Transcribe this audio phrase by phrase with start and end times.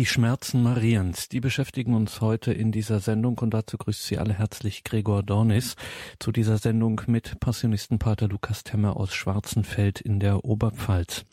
[0.00, 4.32] Die Schmerzen Mariens, die beschäftigen uns heute in dieser Sendung und dazu grüßt Sie alle
[4.32, 5.76] herzlich Gregor Dornis
[6.18, 11.26] zu dieser Sendung mit Passionistenpater Lukas Temmer aus Schwarzenfeld in der Oberpfalz.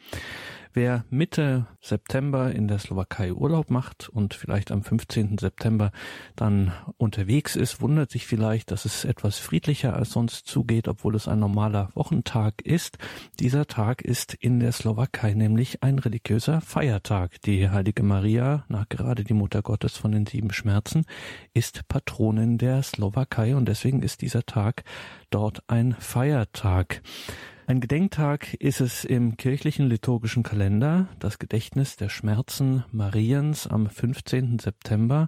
[0.74, 5.38] Wer Mitte September in der Slowakei Urlaub macht und vielleicht am 15.
[5.38, 5.92] September
[6.36, 11.28] dann unterwegs ist, wundert sich vielleicht, dass es etwas friedlicher als sonst zugeht, obwohl es
[11.28, 12.98] ein normaler Wochentag ist.
[13.40, 17.42] Dieser Tag ist in der Slowakei nämlich ein religiöser Feiertag.
[17.42, 21.06] Die heilige Maria, nach gerade die Mutter Gottes von den sieben Schmerzen,
[21.54, 24.84] ist Patronin der Slowakei und deswegen ist dieser Tag
[25.30, 27.02] dort ein Feiertag.
[27.70, 34.60] Ein Gedenktag ist es im kirchlichen liturgischen Kalender, das Gedächtnis der Schmerzen Mariens am 15.
[34.60, 35.28] September,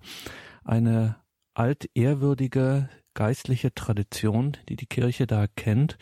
[0.64, 1.18] eine
[1.54, 5.98] altehrwürdige geistliche Tradition, die die Kirche da kennt,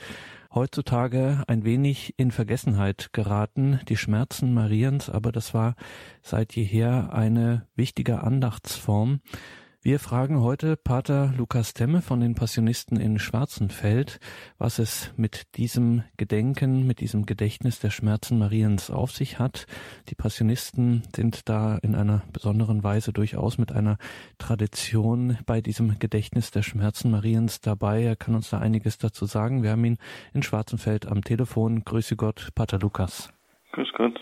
[0.54, 5.74] heutzutage ein wenig in Vergessenheit geraten, die Schmerzen Mariens, aber das war
[6.22, 9.22] seit jeher eine wichtige Andachtsform,
[9.84, 14.20] wir fragen heute Pater Lukas Temme von den Passionisten in Schwarzenfeld,
[14.58, 19.68] was es mit diesem Gedenken, mit diesem Gedächtnis der Schmerzen Mariens auf sich hat.
[20.10, 23.98] Die Passionisten sind da in einer besonderen Weise durchaus mit einer
[24.40, 28.04] Tradition bei diesem Gedächtnis der Schmerzen Mariens dabei.
[28.04, 29.64] Er kann uns da einiges dazu sagen.
[29.64, 29.98] Wir haben ihn
[30.34, 31.86] in Schwarzenfeld am Telefon.
[31.86, 33.32] Grüße Gott, Pater Lukas.
[33.74, 34.20] Grüß Gott.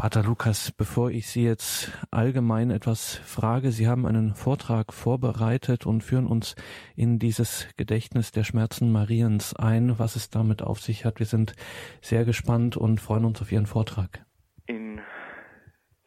[0.00, 6.00] Pater Lukas, bevor ich Sie jetzt allgemein etwas frage, Sie haben einen Vortrag vorbereitet und
[6.02, 6.56] führen uns
[6.96, 11.18] in dieses Gedächtnis der Schmerzen Mariens ein, was es damit auf sich hat.
[11.18, 11.52] Wir sind
[12.00, 14.24] sehr gespannt und freuen uns auf Ihren Vortrag.
[14.64, 15.02] In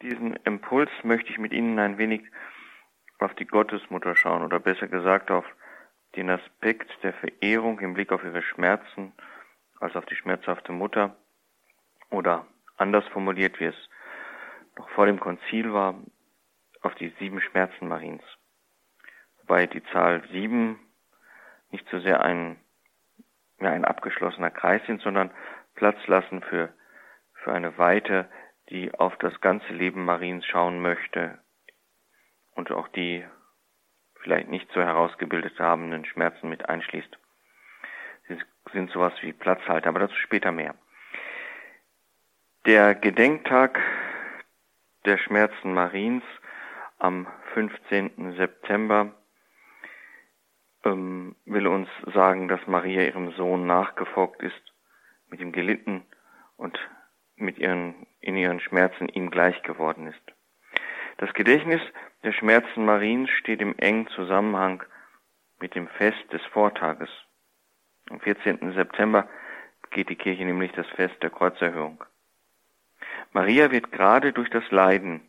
[0.02, 2.22] diesem Impuls möchte ich mit Ihnen ein wenig
[3.20, 5.44] auf die Gottesmutter schauen oder besser gesagt auf
[6.16, 9.12] den Aspekt der Verehrung im Blick auf ihre Schmerzen
[9.78, 11.16] als auf die schmerzhafte Mutter
[12.10, 12.44] oder
[12.76, 13.88] anders formuliert, wie es
[14.76, 15.94] noch vor dem Konzil war,
[16.82, 18.22] auf die sieben Schmerzen Mariens.
[19.40, 20.78] Wobei die Zahl sieben
[21.70, 22.56] nicht so sehr ein,
[23.60, 25.30] ja, ein abgeschlossener Kreis sind, sondern
[25.74, 26.72] Platz lassen für,
[27.34, 28.28] für eine Weite,
[28.70, 31.38] die auf das ganze Leben Mariens schauen möchte
[32.52, 33.24] und auch die
[34.20, 37.18] vielleicht nicht so herausgebildet habenden Schmerzen mit einschließt.
[38.28, 38.38] Sie
[38.72, 40.74] sind sowas wie Platzhalter, aber dazu später mehr.
[42.66, 43.78] Der Gedenktag
[45.04, 46.24] der Schmerzen Mariens
[46.98, 48.36] am 15.
[48.38, 49.12] September
[50.82, 54.72] ähm, will uns sagen, dass Maria ihrem Sohn nachgefolgt ist,
[55.28, 56.06] mit ihm gelitten
[56.56, 56.78] und
[57.36, 60.32] mit ihren, in ihren Schmerzen ihm gleich geworden ist.
[61.18, 61.82] Das Gedächtnis
[62.22, 64.82] der Schmerzen Mariens steht im engen Zusammenhang
[65.60, 67.10] mit dem Fest des Vortages.
[68.08, 68.72] Am 14.
[68.72, 69.28] September
[69.90, 72.02] geht die Kirche nämlich das Fest der Kreuzerhöhung.
[73.32, 75.20] Maria wird gerade durch das Leiden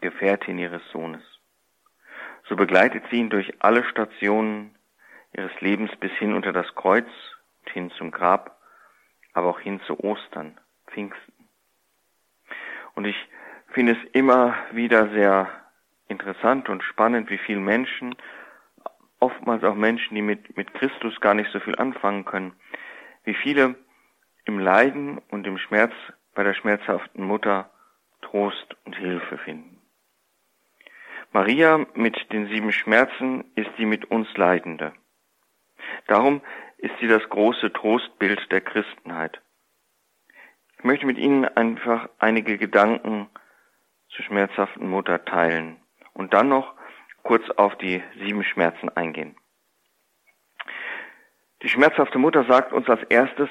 [0.00, 1.22] Gefährtin ihres Sohnes.
[2.48, 4.74] So begleitet sie ihn durch alle Stationen
[5.32, 7.08] ihres Lebens bis hin unter das Kreuz
[7.60, 8.58] und hin zum Grab,
[9.34, 11.32] aber auch hin zu Ostern, Pfingsten.
[12.94, 13.16] Und ich
[13.68, 15.48] finde es immer wieder sehr
[16.08, 18.16] interessant und spannend, wie viele Menschen,
[19.20, 22.52] oftmals auch Menschen, die mit, mit Christus gar nicht so viel anfangen können,
[23.24, 23.74] wie viele
[24.44, 25.92] im Leiden und im Schmerz
[26.38, 27.68] bei der schmerzhaften Mutter
[28.22, 29.82] Trost und Hilfe finden.
[31.32, 34.92] Maria mit den sieben Schmerzen ist die mit uns Leidende.
[36.06, 36.40] Darum
[36.76, 39.42] ist sie das große Trostbild der Christenheit.
[40.78, 43.28] Ich möchte mit Ihnen einfach einige Gedanken
[44.10, 45.82] zur schmerzhaften Mutter teilen
[46.12, 46.72] und dann noch
[47.24, 49.34] kurz auf die sieben Schmerzen eingehen.
[51.62, 53.50] Die schmerzhafte Mutter sagt uns als erstes,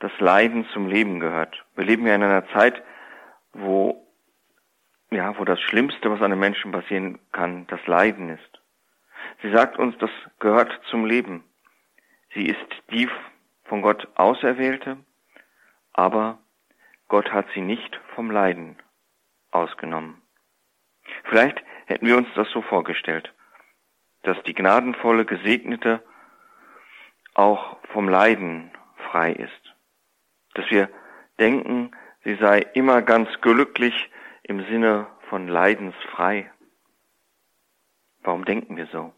[0.00, 1.64] das Leiden zum Leben gehört.
[1.74, 2.82] Wir leben ja in einer Zeit,
[3.52, 4.06] wo,
[5.10, 8.62] ja, wo das Schlimmste, was einem Menschen passieren kann, das Leiden ist.
[9.42, 11.44] Sie sagt uns, das gehört zum Leben.
[12.34, 13.08] Sie ist die
[13.64, 14.98] von Gott Auserwählte,
[15.92, 16.38] aber
[17.08, 18.76] Gott hat sie nicht vom Leiden
[19.50, 20.22] ausgenommen.
[21.24, 23.32] Vielleicht hätten wir uns das so vorgestellt,
[24.22, 26.02] dass die gnadenvolle Gesegnete
[27.34, 28.70] auch vom Leiden
[29.10, 29.74] frei ist
[30.58, 30.88] dass wir
[31.38, 31.92] denken,
[32.24, 34.10] sie sei immer ganz glücklich
[34.42, 36.50] im Sinne von leidensfrei.
[38.22, 39.12] Warum denken wir so?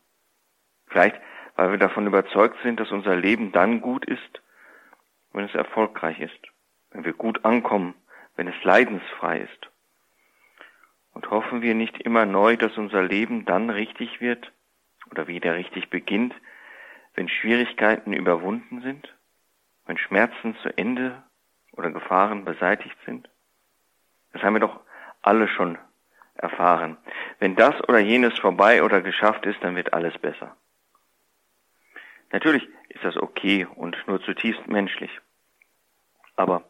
[0.88, 1.16] Vielleicht,
[1.56, 4.42] weil wir davon überzeugt sind, dass unser Leben dann gut ist,
[5.32, 6.40] wenn es erfolgreich ist,
[6.90, 7.94] wenn wir gut ankommen,
[8.36, 9.70] wenn es leidensfrei ist.
[11.14, 14.52] Und hoffen wir nicht immer neu, dass unser Leben dann richtig wird
[15.10, 16.34] oder wieder richtig beginnt,
[17.14, 19.16] wenn Schwierigkeiten überwunden sind,
[19.86, 21.22] wenn Schmerzen zu Ende
[21.80, 23.28] oder Gefahren beseitigt sind?
[24.32, 24.80] Das haben wir doch
[25.22, 25.78] alle schon
[26.34, 26.96] erfahren.
[27.38, 30.56] Wenn das oder jenes vorbei oder geschafft ist, dann wird alles besser.
[32.32, 35.10] Natürlich ist das okay und nur zutiefst menschlich.
[36.36, 36.62] Aber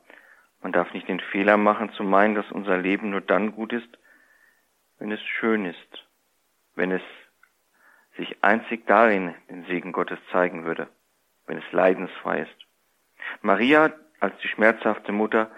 [0.62, 3.98] man darf nicht den Fehler machen zu meinen, dass unser Leben nur dann gut ist,
[4.98, 6.06] wenn es schön ist,
[6.74, 7.02] wenn es
[8.16, 10.88] sich einzig darin den Segen Gottes zeigen würde,
[11.46, 12.66] wenn es leidensfrei ist.
[13.42, 15.50] Maria als die schmerzhafte Mutter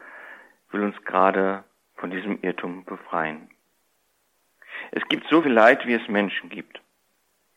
[0.71, 1.65] will uns gerade
[1.97, 3.51] von diesem Irrtum befreien.
[4.91, 6.81] Es gibt so viel Leid, wie es Menschen gibt.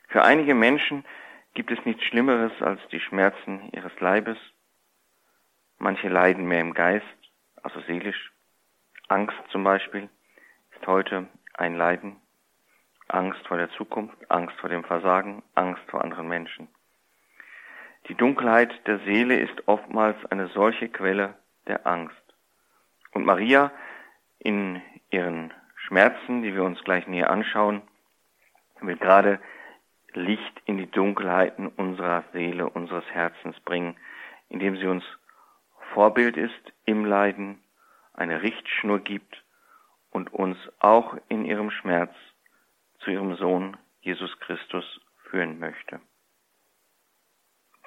[0.08, 1.06] Für einige Menschen
[1.54, 4.38] gibt es nichts Schlimmeres als die Schmerzen ihres Leibes.
[5.78, 7.06] Manche leiden mehr im Geist,
[7.64, 8.32] also seelisch.
[9.08, 10.10] Angst zum Beispiel
[10.76, 12.18] ist heute ein Leiden.
[13.08, 16.68] Angst vor der Zukunft, Angst vor dem Versagen, Angst vor anderen Menschen.
[18.08, 21.36] Die Dunkelheit der Seele ist oftmals eine solche Quelle
[21.68, 22.16] der Angst.
[23.14, 23.72] Und Maria
[24.38, 27.82] in ihren Schmerzen, die wir uns gleich näher anschauen,
[28.82, 29.40] will gerade
[30.14, 33.98] Licht in die Dunkelheiten unserer Seele, unseres Herzens bringen,
[34.50, 35.04] indem sie uns
[35.94, 37.64] Vorbild ist im Leiden,
[38.14, 39.44] eine Richtschnur gibt
[40.12, 42.14] und uns auch in ihrem Schmerz
[43.00, 46.00] zu ihrem Sohn Jesus Christus führen möchte.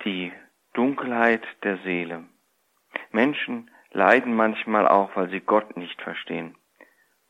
[0.04, 0.32] Die
[0.74, 2.24] Dunkelheit der Seele.
[3.10, 6.54] Menschen leiden manchmal auch, weil sie Gott nicht verstehen,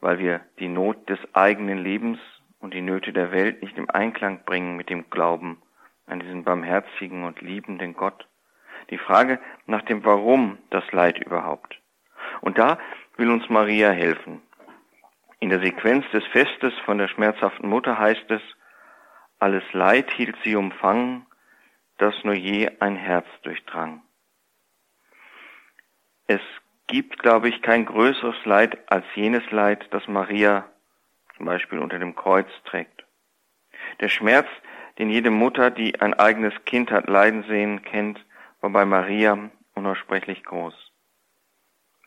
[0.00, 2.18] weil wir die Not des eigenen Lebens
[2.60, 5.62] und die Nöte der Welt nicht im Einklang bringen mit dem Glauben
[6.06, 8.28] an diesen barmherzigen und liebenden Gott.
[8.90, 11.80] Die Frage nach dem Warum das Leid überhaupt.
[12.42, 12.78] Und da
[13.16, 14.42] will uns Maria helfen.
[15.40, 18.42] In der Sequenz des Festes von der schmerzhaften Mutter heißt es,
[19.38, 21.24] alles Leid hielt sie umfangen,
[21.98, 24.02] das nur je ein Herz durchdrang.
[26.26, 26.40] Es
[26.86, 30.68] gibt, glaube ich, kein größeres Leid als jenes Leid, das Maria
[31.36, 33.04] zum Beispiel unter dem Kreuz trägt.
[34.00, 34.48] Der Schmerz,
[34.98, 38.24] den jede Mutter, die ein eigenes Kind hat leiden sehen, kennt,
[38.60, 40.74] war bei Maria unaussprechlich groß.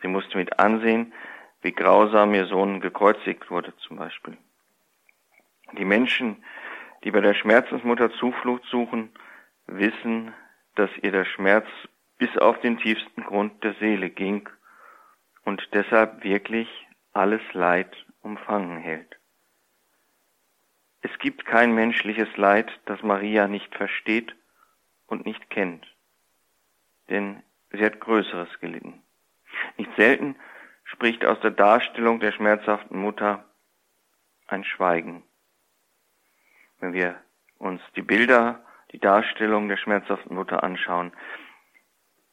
[0.01, 1.13] Sie musste mit ansehen,
[1.61, 4.37] wie grausam ihr Sohn gekreuzigt wurde zum Beispiel.
[5.77, 6.43] Die Menschen,
[7.03, 9.11] die bei der Schmerzensmutter Zuflucht suchen,
[9.67, 10.33] wissen,
[10.75, 11.67] dass ihr der Schmerz
[12.17, 14.47] bis auf den tiefsten Grund der Seele ging
[15.43, 16.69] und deshalb wirklich
[17.13, 19.17] alles Leid umfangen hält.
[21.01, 24.35] Es gibt kein menschliches Leid, das Maria nicht versteht
[25.07, 25.85] und nicht kennt,
[27.09, 27.41] denn
[27.71, 29.01] sie hat Größeres gelitten.
[29.77, 30.35] Nicht selten
[30.83, 33.45] spricht aus der Darstellung der schmerzhaften Mutter
[34.47, 35.23] ein Schweigen.
[36.79, 37.19] Wenn wir
[37.57, 41.13] uns die Bilder, die Darstellung der schmerzhaften Mutter anschauen,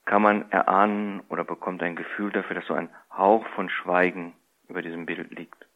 [0.04, 4.34] kann man erahnen oder bekommt ein Gefühl dafür, dass so ein Hauch von Schweigen
[4.68, 5.66] über diesem Bild liegt.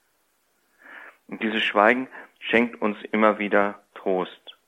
[1.29, 2.09] Und dieses Schweigen
[2.39, 4.59] schenkt uns immer wieder Trost,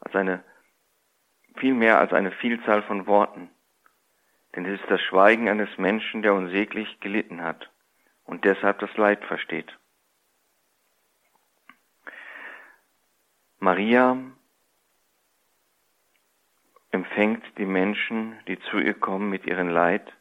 [0.00, 0.42] als eine,
[1.56, 3.50] viel mehr als eine Vielzahl von Worten.
[4.54, 7.70] Denn es ist das Schweigen eines Menschen, der unsäglich gelitten hat
[8.24, 9.76] und deshalb das Leid versteht.
[13.60, 14.16] Maria
[16.90, 20.12] empfängt die Menschen, die zu ihr kommen mit ihrem Leid,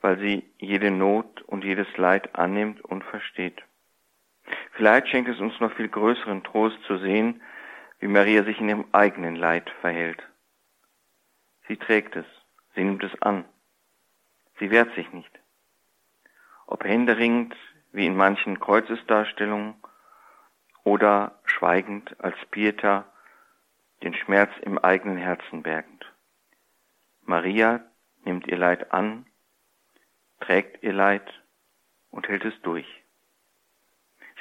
[0.00, 3.62] weil sie jede Not und jedes Leid annimmt und versteht.
[4.72, 7.42] Vielleicht schenkt es uns noch viel größeren Trost zu sehen,
[7.98, 10.22] wie Maria sich in ihrem eigenen Leid verhält.
[11.66, 12.26] Sie trägt es,
[12.74, 13.44] sie nimmt es an,
[14.58, 15.30] sie wehrt sich nicht.
[16.66, 17.56] Ob händeringend,
[17.92, 19.74] wie in manchen Kreuzesdarstellungen,
[20.84, 23.04] oder schweigend als Pieta,
[24.02, 26.04] den Schmerz im eigenen Herzen bergend.
[27.22, 27.80] Maria
[28.24, 29.26] nimmt ihr Leid an,
[30.40, 31.28] trägt ihr Leid
[32.10, 32.86] und hält es durch.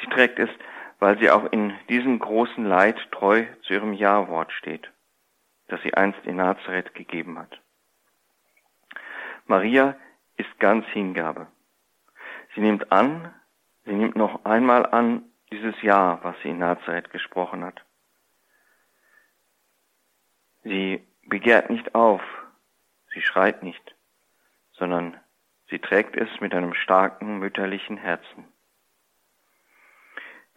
[0.02, 0.50] Sie trägt es,
[1.00, 4.92] weil sie auch in diesem großen Leid treu zu ihrem Ja-Wort steht,
[5.68, 7.60] das sie einst in Nazareth gegeben hat.
[9.46, 9.96] Maria
[10.38, 11.48] ist ganz Hingabe.
[12.56, 13.34] Sie nimmt an,
[13.86, 17.84] sie nimmt noch einmal an dieses Ja, was sie in Nazareth gesprochen hat.
[20.68, 22.22] Sie begehrt nicht auf,
[23.14, 23.96] sie schreit nicht,
[24.74, 25.18] sondern
[25.70, 28.44] sie trägt es mit einem starken mütterlichen Herzen.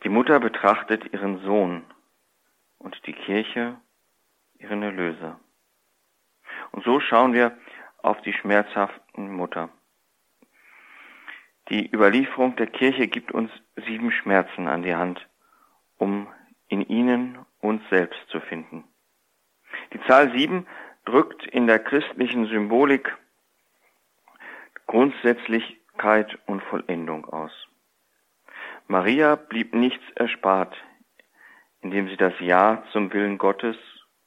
[0.02, 1.85] Die Mutter betrachtet ihren Sohn
[2.79, 3.76] und die Kirche
[4.59, 5.38] ihren Erlöser.
[6.73, 7.57] Und so schauen wir
[7.99, 9.69] auf die schmerzhaften Mutter.
[11.69, 13.52] Die Überlieferung der Kirche gibt uns
[13.87, 15.25] sieben Schmerzen an die Hand,
[15.99, 16.26] um
[16.67, 18.90] in ihnen uns selbst zu finden.
[19.92, 20.66] Die Zahl sieben
[21.04, 23.16] drückt in der christlichen Symbolik
[24.87, 27.52] Grundsätzlichkeit und Vollendung aus.
[28.88, 30.76] Maria blieb nichts erspart,
[31.80, 33.76] indem sie das Ja zum Willen Gottes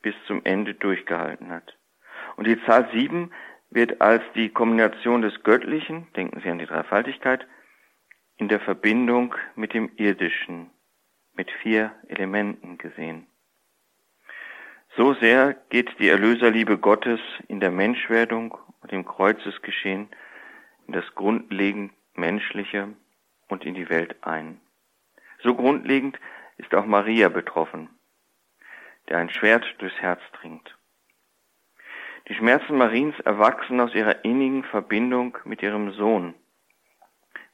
[0.02, 1.78] bis zum Ende durchgehalten hat.
[2.38, 3.32] Und die Zahl sieben
[3.70, 7.46] wird als die Kombination des Göttlichen, denken Sie an die Dreifaltigkeit,
[8.38, 10.70] in der Verbindung mit dem Irdischen,
[11.34, 13.28] mit vier Elementen gesehen.
[14.96, 20.08] So sehr geht die Erlöserliebe Gottes in der Menschwerdung und im Kreuzesgeschehen
[20.86, 22.94] in das grundlegend Menschliche
[23.48, 24.62] und in die Welt ein.
[25.42, 26.20] So grundlegend
[26.58, 27.90] ist auch Maria betroffen,
[29.10, 30.78] der ein Schwert durchs Herz dringt.
[32.28, 36.36] Die Schmerzen Mariens erwachsen aus ihrer innigen Verbindung mit ihrem Sohn.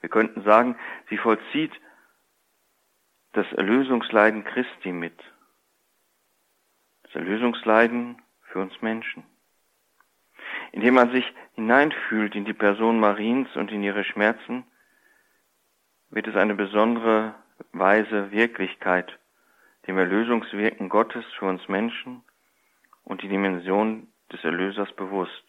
[0.01, 0.77] Wir könnten sagen,
[1.09, 1.71] sie vollzieht
[3.31, 5.17] das Erlösungsleiden Christi mit.
[7.09, 9.23] Das Erlösungsleiden für uns Menschen.
[10.71, 11.25] Indem man sich
[11.55, 14.63] hineinfühlt in die Person Mariens und in ihre Schmerzen,
[16.11, 17.33] wird es eine besondere
[17.71, 19.17] Weise Wirklichkeit,
[19.87, 22.23] dem Erlösungswirken Gottes für uns Menschen
[23.03, 25.43] und die Dimension des Erlösers bewusst.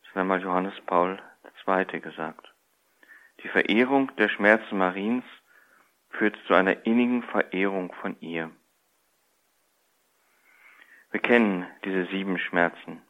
[0.00, 1.20] Das hat einmal Johannes Paul
[1.66, 2.00] II.
[2.00, 2.54] gesagt.
[3.42, 5.24] Die Verehrung der Schmerzen Mariens
[6.08, 8.50] führt zu einer innigen Verehrung von ihr.
[11.10, 13.02] Wir kennen diese sieben Schmerzen.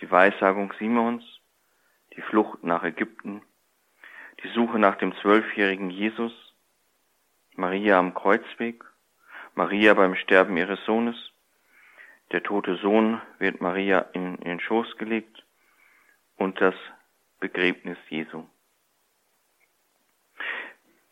[0.00, 1.24] Die Weissagung Simons,
[2.14, 3.42] die Flucht nach Ägypten,
[4.42, 6.32] die Suche nach dem zwölfjährigen Jesus,
[7.56, 8.84] Maria am Kreuzweg,
[9.56, 11.16] Maria beim Sterben ihres Sohnes,
[12.30, 15.44] der tote Sohn wird Maria in, den Schoß gelegt
[16.36, 16.74] und das
[17.40, 18.46] Begräbnis Jesu.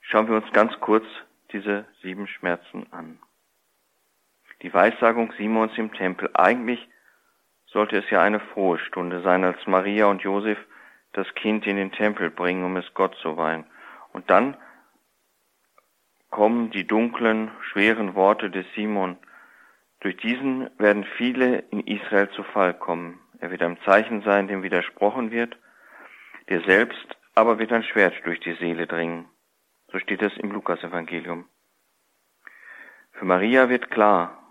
[0.03, 1.07] Schauen wir uns ganz kurz
[1.51, 3.19] diese sieben Schmerzen an.
[4.63, 6.31] Die Weissagung Simons im Tempel.
[6.35, 6.89] Eigentlich
[7.67, 10.59] sollte es ja eine frohe Stunde sein, als Maria und Josef
[11.13, 13.65] das Kind in den Tempel bringen, um es Gott zu weihen.
[14.13, 14.57] Und dann
[16.31, 19.19] kommen die dunklen, schweren Worte des Simon.
[20.01, 23.21] Durch diesen werden viele in Israel zu Fall kommen.
[23.39, 25.57] Er wird ein Zeichen sein, dem widersprochen wird.
[26.49, 29.29] Der selbst aber wird ein Schwert durch die Seele dringen.
[29.93, 31.47] So steht es im Lukasevangelium.
[33.13, 34.46] Für Maria wird klar,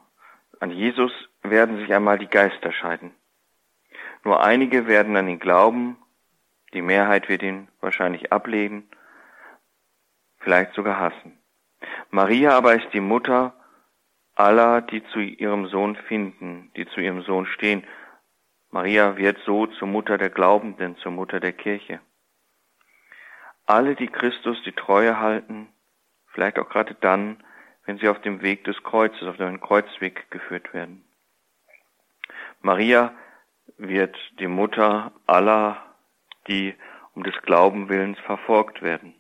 [0.60, 3.14] an Jesus werden sich einmal die Geister scheiden.
[4.24, 5.98] Nur einige werden an ihn glauben,
[6.74, 8.90] die Mehrheit wird ihn wahrscheinlich ablehnen,
[10.40, 11.38] vielleicht sogar hassen.
[12.10, 13.54] Maria aber ist die Mutter
[14.36, 17.86] aller, die zu ihrem Sohn finden, die zu ihrem Sohn stehen.
[18.72, 22.02] Maria wird so zur Mutter der Glaubenden, zur Mutter der Kirche.
[23.66, 25.70] Alle, die Christus die Treue halten,
[26.28, 27.44] vielleicht auch gerade dann,
[27.86, 31.04] wenn sie auf dem Weg des Kreuzes, auf dem Kreuzweg geführt werden.
[32.62, 33.14] Maria
[33.78, 35.84] wird die Mutter aller,
[36.48, 36.76] die
[37.14, 39.14] um des Glaubenwillens verfolgt werden,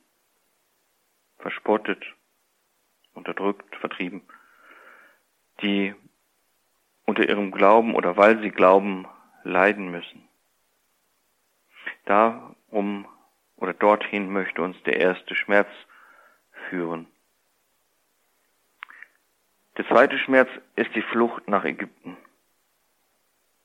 [1.37, 2.03] verspottet,
[3.13, 4.21] unterdrückt, vertrieben,
[5.61, 5.95] die
[7.05, 9.07] unter ihrem Glauben oder weil sie glauben,
[9.43, 10.27] leiden müssen.
[12.05, 13.07] Darum
[13.57, 15.69] oder dorthin möchte uns der erste Schmerz
[16.69, 17.07] führen.
[19.77, 22.17] Der zweite Schmerz ist die Flucht nach Ägypten.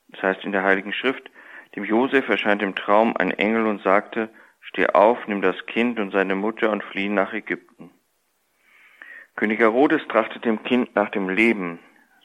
[0.09, 1.31] Das heißt in der Heiligen Schrift,
[1.77, 4.29] dem Josef erscheint im Traum ein Engel und sagte,
[4.61, 7.91] steh auf, nimm das Kind und seine Mutter und flieh nach Ägypten.
[9.37, 11.79] König Herodes trachtet dem Kind nach dem Leben,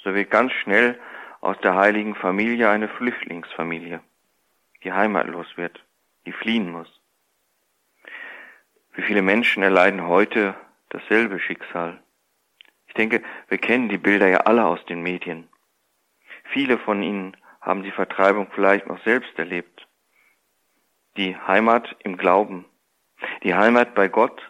[0.04, 1.00] so wird ganz schnell
[1.42, 4.02] aus der heiligen Familie eine Flüchtlingsfamilie,
[4.84, 5.84] die heimatlos wird,
[6.26, 6.90] die fliehen muss.
[8.94, 10.56] Wie viele Menschen erleiden heute
[10.90, 12.02] dasselbe Schicksal?
[12.96, 15.50] Ich denke, wir kennen die Bilder ja alle aus den Medien.
[16.46, 19.86] Viele von ihnen haben die Vertreibung vielleicht noch selbst erlebt.
[21.18, 22.64] Die Heimat im Glauben,
[23.44, 24.50] die Heimat bei Gott,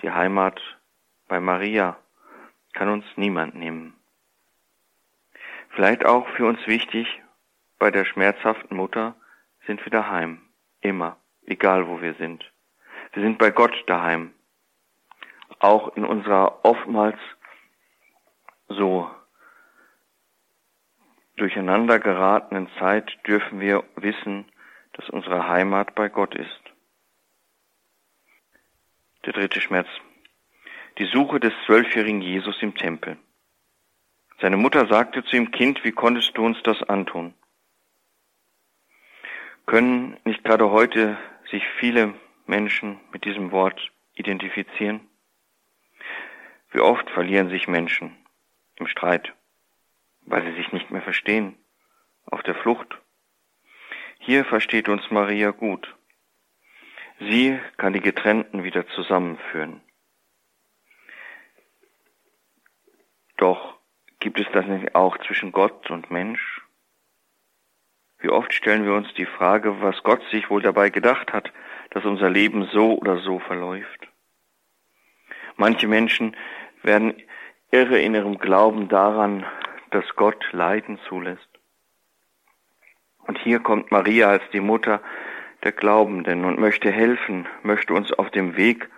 [0.00, 0.60] die Heimat
[1.28, 1.96] bei Maria
[2.72, 3.94] kann uns niemand nehmen.
[5.70, 7.22] Vielleicht auch für uns wichtig,
[7.78, 9.14] bei der schmerzhaften Mutter
[9.68, 10.42] sind wir daheim,
[10.80, 11.16] immer,
[11.46, 12.44] egal wo wir sind.
[13.12, 14.34] Wir sind bei Gott daheim.
[15.60, 17.20] Auch in unserer oftmals
[18.72, 19.10] so
[21.36, 24.44] durcheinander geratenen Zeit dürfen wir wissen,
[24.92, 26.60] dass unsere Heimat bei Gott ist.
[29.24, 29.88] Der dritte Schmerz.
[30.98, 33.16] Die Suche des zwölfjährigen Jesus im Tempel.
[34.40, 37.34] Seine Mutter sagte zu ihm, Kind, wie konntest du uns das antun?
[39.66, 41.16] Können nicht gerade heute
[41.50, 42.14] sich viele
[42.46, 45.08] Menschen mit diesem Wort identifizieren?
[46.72, 48.21] Wie oft verlieren sich Menschen
[48.76, 49.32] im Streit,
[50.22, 51.56] weil sie sich nicht mehr verstehen,
[52.26, 52.98] auf der Flucht.
[54.18, 55.94] Hier versteht uns Maria gut.
[57.18, 59.80] Sie kann die Getrennten wieder zusammenführen.
[63.36, 63.78] Doch
[64.20, 66.62] gibt es das nicht auch zwischen Gott und Mensch?
[68.18, 71.52] Wie oft stellen wir uns die Frage, was Gott sich wohl dabei gedacht hat,
[71.90, 74.08] dass unser Leben so oder so verläuft?
[75.56, 76.36] Manche Menschen
[76.82, 77.20] werden
[77.72, 79.44] irre in ihrem Glauben daran,
[79.90, 81.48] dass Gott Leiden zulässt.
[83.26, 85.00] Und hier kommt Maria als die Mutter
[85.64, 88.88] der Glaubenden und möchte helfen, möchte uns auf dem Weg,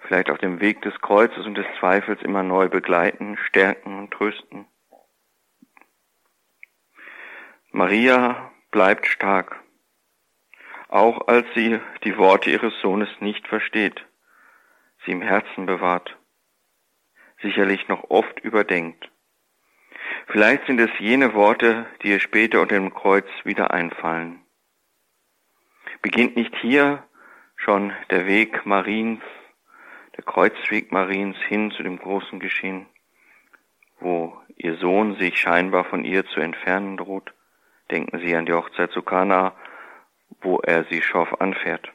[0.00, 4.66] vielleicht auf dem Weg des Kreuzes und des Zweifels immer neu begleiten, stärken und trösten.
[7.70, 9.60] Maria bleibt stark,
[10.88, 14.04] auch als sie die Worte ihres Sohnes nicht versteht,
[15.04, 16.16] sie im Herzen bewahrt,
[17.46, 19.10] sicherlich noch oft überdenkt.
[20.26, 24.40] Vielleicht sind es jene Worte, die ihr später unter dem Kreuz wieder einfallen.
[26.02, 27.04] Beginnt nicht hier
[27.54, 29.22] schon der Weg Mariens,
[30.16, 32.86] der Kreuzweg Mariens hin zu dem großen Geschehen,
[34.00, 37.32] wo ihr Sohn sich scheinbar von ihr zu entfernen droht?
[37.90, 39.54] Denken Sie an die Hochzeit zu Kana,
[40.40, 41.92] wo er sie scharf anfährt.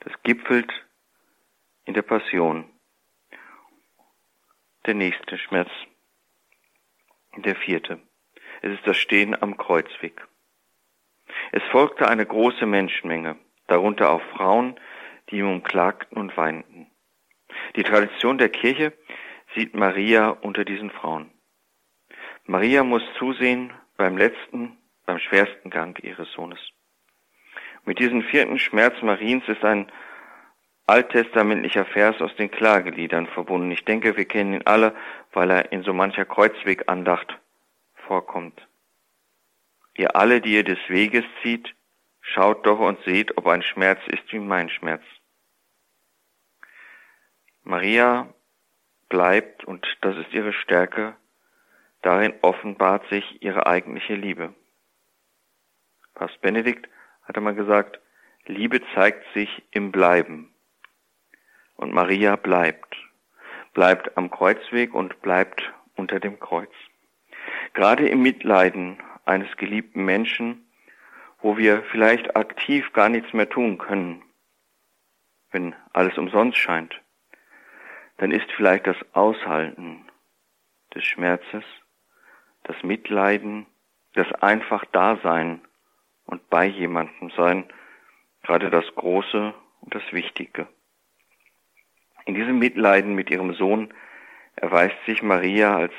[0.00, 0.70] Das gipfelt
[1.84, 2.64] in der Passion.
[4.86, 5.68] Der nächste Schmerz
[7.36, 8.00] der vierte.
[8.62, 10.26] Es ist das Stehen am Kreuzweg.
[11.52, 14.80] Es folgte eine große Menschenmenge, darunter auch Frauen,
[15.28, 16.90] die ihm umklagten und weinten.
[17.76, 18.94] Die Tradition der Kirche
[19.54, 21.30] sieht Maria unter diesen Frauen.
[22.46, 26.58] Maria muss zusehen beim letzten, beim schwersten Gang ihres Sohnes.
[27.84, 29.92] Mit diesem vierten Schmerz Mariens ist ein
[30.90, 33.70] alttestamentlicher Vers aus den Klageliedern verbunden.
[33.70, 34.94] Ich denke, wir kennen ihn alle,
[35.32, 37.38] weil er in so mancher Kreuzwegandacht
[38.06, 38.60] vorkommt.
[39.94, 41.74] Ihr alle, die ihr des Weges zieht,
[42.20, 45.02] schaut doch und seht, ob ein Schmerz ist wie mein Schmerz.
[47.62, 48.32] Maria
[49.08, 51.14] bleibt, und das ist ihre Stärke,
[52.02, 54.54] darin offenbart sich ihre eigentliche Liebe.
[56.14, 56.88] Papst Benedikt
[57.22, 58.00] hat einmal gesagt,
[58.46, 60.52] Liebe zeigt sich im Bleiben.
[61.80, 62.94] Und Maria bleibt,
[63.72, 66.70] bleibt am Kreuzweg und bleibt unter dem Kreuz.
[67.72, 70.70] Gerade im Mitleiden eines geliebten Menschen,
[71.40, 74.22] wo wir vielleicht aktiv gar nichts mehr tun können,
[75.52, 77.00] wenn alles umsonst scheint,
[78.18, 80.04] dann ist vielleicht das Aushalten
[80.94, 81.64] des Schmerzes,
[82.64, 83.64] das Mitleiden,
[84.12, 85.62] das einfach Dasein
[86.26, 87.64] und bei jemandem sein,
[88.42, 90.68] gerade das Große und das Wichtige.
[92.26, 93.92] In diesem Mitleiden mit ihrem Sohn
[94.56, 95.94] erweist sich Maria als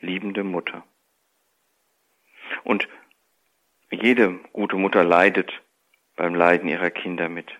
[0.00, 0.84] liebende Mutter.
[2.64, 2.88] Und
[3.90, 5.52] jede gute Mutter leidet
[6.16, 7.50] beim Leiden ihrer Kinder mit.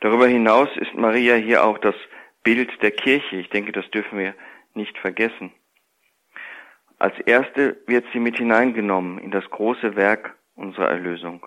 [0.00, 1.94] Darüber hinaus ist Maria hier auch das
[2.42, 3.36] Bild der Kirche.
[3.36, 4.34] Ich denke, das dürfen wir
[4.74, 5.52] nicht vergessen.
[6.98, 11.46] Als erste wird sie mit hineingenommen in das große Werk unserer Erlösung.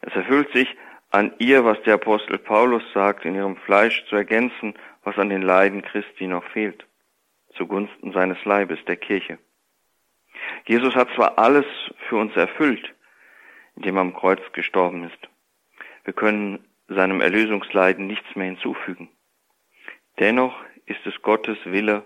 [0.00, 0.74] Es erfüllt sich
[1.16, 5.40] an ihr, was der Apostel Paulus sagt, in ihrem Fleisch zu ergänzen, was an den
[5.40, 6.86] Leiden Christi noch fehlt,
[7.56, 9.38] zugunsten seines Leibes, der Kirche.
[10.66, 11.64] Jesus hat zwar alles
[12.10, 12.94] für uns erfüllt,
[13.76, 15.18] indem er am Kreuz gestorben ist.
[16.04, 19.08] Wir können seinem Erlösungsleiden nichts mehr hinzufügen.
[20.20, 22.04] Dennoch ist es Gottes Wille,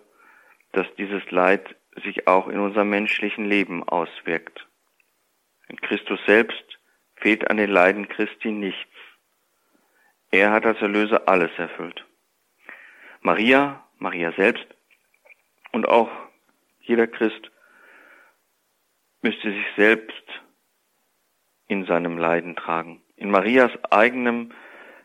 [0.71, 4.69] dass dieses Leid sich auch in unserem menschlichen Leben auswirkt.
[5.67, 6.70] In Christus selbst
[7.21, 8.91] fehlt an den Leiden Christi nichts.
[10.31, 12.05] Er hat als Erlöser alles erfüllt.
[13.21, 14.67] Maria, Maria selbst
[15.73, 16.11] und auch
[16.81, 17.51] jeder Christ
[19.23, 20.25] müsste sich selbst
[21.69, 23.03] in seinem Leiden tragen.
[23.17, 24.53] In Marias eigenem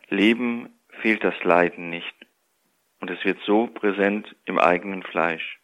[0.08, 2.14] Leben fehlt das Leiden nicht.
[3.00, 5.60] Und es wird so präsent im eigenen Fleisch.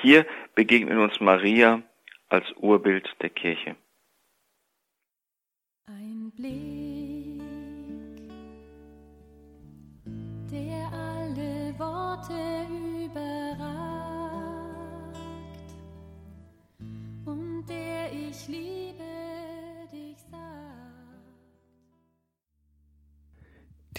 [0.00, 1.82] Hier begegnet uns Maria
[2.28, 3.76] als Urbild der Kirche.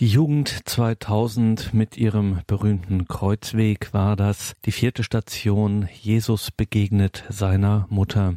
[0.03, 7.87] Die Jugend 2000 mit ihrem berühmten Kreuzweg war das, die vierte Station, Jesus begegnet seiner
[7.89, 8.35] Mutter.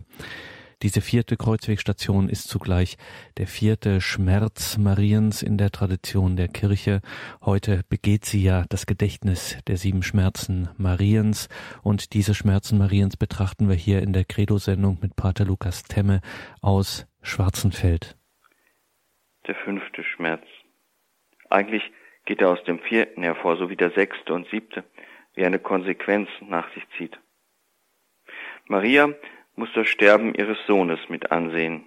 [0.82, 2.98] Diese vierte Kreuzwegstation ist zugleich
[3.36, 7.00] der vierte Schmerz Mariens in der Tradition der Kirche.
[7.44, 11.48] Heute begeht sie ja das Gedächtnis der sieben Schmerzen Mariens
[11.82, 16.20] und diese Schmerzen Mariens betrachten wir hier in der Credo-Sendung mit Pater Lukas Temme
[16.60, 18.16] aus Schwarzenfeld.
[19.48, 20.44] Der fünfte Schmerz.
[21.50, 21.90] Eigentlich
[22.24, 24.84] geht er aus dem vierten hervor, so wie der sechste und siebte,
[25.34, 27.18] wie eine Konsequenz nach sich zieht.
[28.66, 29.14] Maria
[29.54, 31.84] muss das Sterben ihres Sohnes mit ansehen.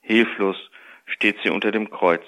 [0.00, 0.70] Hilflos
[1.06, 2.24] steht sie unter dem Kreuz.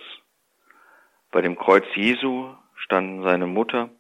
[1.30, 3.90] Bei dem Kreuz Jesu standen seine Mutter,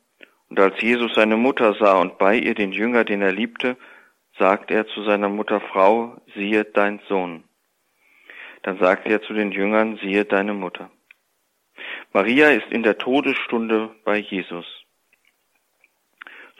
[0.48, 3.76] und als Jesus seine Mutter sah und bei ihr den Jünger, den er liebte,
[4.38, 7.44] sagt er zu seiner Mutter Frau, siehe dein Sohn.
[8.62, 10.90] Dann sagt er zu den Jüngern, siehe deine Mutter.
[12.12, 14.66] Maria ist in der Todesstunde bei Jesus.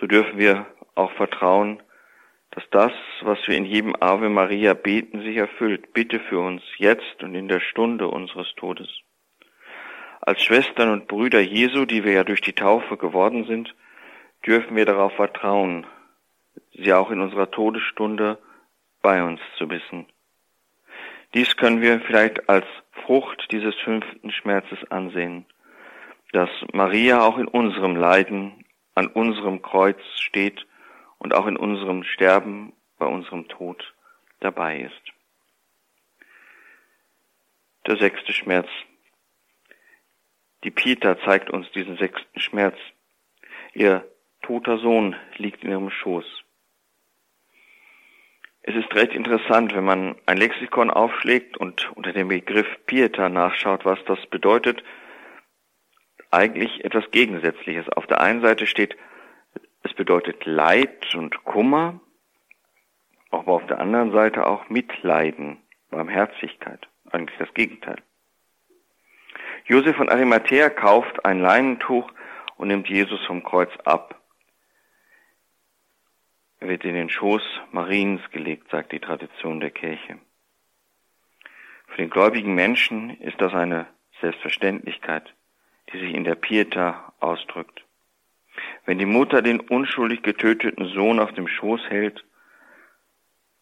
[0.01, 1.83] So dürfen wir auch vertrauen,
[2.51, 5.93] dass das, was wir in jedem Ave Maria beten, sich erfüllt.
[5.93, 8.89] Bitte für uns jetzt und in der Stunde unseres Todes.
[10.21, 13.75] Als Schwestern und Brüder Jesu, die wir ja durch die Taufe geworden sind,
[14.47, 15.87] dürfen wir darauf vertrauen,
[16.73, 18.39] sie auch in unserer Todesstunde
[19.03, 20.07] bei uns zu wissen.
[21.35, 22.65] Dies können wir vielleicht als
[23.05, 25.47] Frucht dieses fünften Schmerzes ansehen,
[26.33, 30.65] dass Maria auch in unserem Leiden an unserem Kreuz steht
[31.19, 33.95] und auch in unserem Sterben, bei unserem Tod
[34.39, 35.13] dabei ist.
[37.89, 38.69] Der sechste Schmerz.
[40.63, 42.77] Die Pita zeigt uns diesen sechsten Schmerz.
[43.75, 44.09] Ihr
[44.43, 46.44] toter Sohn liegt in ihrem Schoß.
[48.67, 53.85] Es ist recht interessant, wenn man ein Lexikon aufschlägt und unter dem Begriff Pieta nachschaut,
[53.85, 54.83] was das bedeutet.
[56.31, 57.91] Eigentlich etwas Gegensätzliches.
[57.91, 58.97] Auf der einen Seite steht,
[59.83, 62.01] es bedeutet Leid und Kummer,
[63.31, 65.59] aber auf der anderen Seite auch Mitleiden,
[65.91, 66.89] Barmherzigkeit.
[67.11, 67.97] Eigentlich das Gegenteil.
[69.67, 72.11] Josef von Arimathea kauft ein Leinentuch
[72.57, 74.24] und nimmt Jesus vom Kreuz ab.
[76.65, 80.19] Er wird in den Schoß Mariens gelegt, sagt die Tradition der Kirche.
[81.89, 83.87] Für den gläubigen Menschen ist das eine
[84.23, 85.35] Selbstverständlichkeit,
[85.93, 87.85] die sich in der Pieta ausdrückt.
[88.87, 92.25] Wenn die Mutter den unschuldig getöteten Sohn auf dem Schoß hält,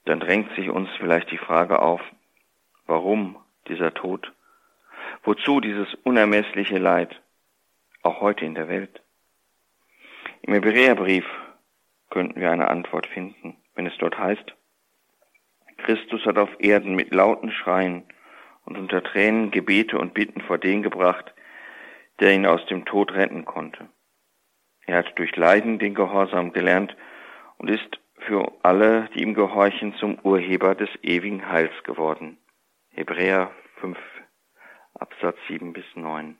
[0.04, 2.02] dann drängt sich uns vielleicht die Frage auf,
[2.86, 3.36] warum
[3.66, 4.32] dieser Tod?
[5.24, 7.20] Wozu dieses unermessliche Leid,
[8.04, 9.02] auch heute in der Welt?
[10.42, 11.24] Im Hebräerbrief
[12.12, 14.54] könnten wir eine Antwort finden, wenn es dort heißt,
[15.78, 18.04] Christus hat auf Erden mit lauten Schreien
[18.66, 21.34] und unter Tränen Gebete und Bitten vor den gebracht,
[22.20, 23.88] der ihn aus dem Tod retten konnte.
[24.84, 26.94] Er hat durch Leiden den Gehorsam gelernt
[27.56, 32.36] und ist für alle, die ihm gehorchen, zum Urheber des ewigen Heils geworden.
[32.90, 33.98] Hebräer 5,
[34.94, 36.36] Absatz 7 bis 9.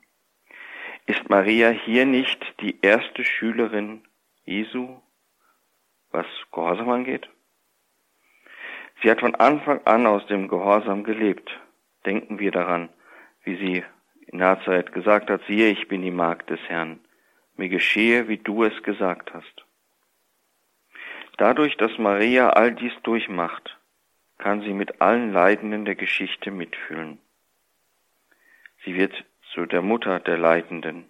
[1.07, 4.03] Ist Maria hier nicht die erste Schülerin
[4.45, 5.01] Jesu
[6.13, 7.27] was Gehorsam angeht?
[9.01, 11.49] Sie hat von Anfang an aus dem Gehorsam gelebt.
[12.05, 12.89] Denken wir daran,
[13.43, 13.83] wie sie
[14.27, 16.99] in Nazareth gesagt hat, siehe, ich bin die Magd des Herrn.
[17.55, 19.65] Mir geschehe, wie du es gesagt hast.
[21.37, 23.77] Dadurch, dass Maria all dies durchmacht,
[24.37, 27.19] kann sie mit allen Leidenden der Geschichte mitfühlen.
[28.85, 31.05] Sie wird zu der Mutter der Leidenden,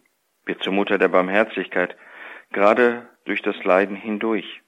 [0.45, 1.95] wird zur Mutter der Barmherzigkeit,
[2.51, 4.62] gerade durch das Leiden hindurch.